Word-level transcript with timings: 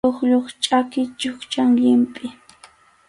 Chuqllup 0.07 0.47
chʼaki 0.63 1.01
chukchan 1.19 1.69
llimpʼi. 1.81 2.27